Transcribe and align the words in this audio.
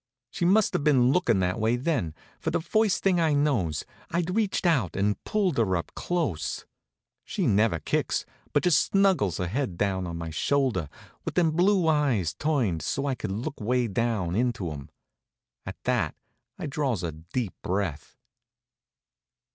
She 0.31 0.45
must 0.45 0.73
have 0.73 0.83
been 0.83 1.11
lookin' 1.11 1.41
that 1.41 1.59
way 1.59 1.75
then, 1.75 2.15
for 2.39 2.49
the 2.49 2.59
first 2.59 3.03
thing 3.03 3.19
I 3.19 3.33
knows 3.35 3.85
I'd 4.09 4.35
reached 4.35 4.65
out 4.65 4.95
and 4.95 5.23
pulled 5.25 5.59
her 5.59 5.75
up 5.77 5.91
close. 5.93 6.65
She 7.23 7.45
never 7.45 7.77
kicks, 7.77 8.25
but 8.51 8.63
just 8.63 8.79
snuggles 8.83 9.37
her 9.37 9.45
head 9.45 9.77
down 9.77 10.07
on 10.07 10.17
my 10.17 10.31
shoulder, 10.31 10.89
with 11.23 11.35
them 11.35 11.51
blue 11.51 11.87
eyes 11.87 12.33
turned 12.33 12.81
so 12.81 13.05
I 13.05 13.13
could 13.13 13.29
look 13.31 13.61
way 13.61 13.87
down 13.87 14.33
into 14.35 14.71
'em. 14.71 14.89
At 15.67 15.75
that 15.83 16.15
I 16.57 16.65
draws 16.65 17.03
a 17.03 17.11
deep 17.11 17.53
breath. 17.61 18.17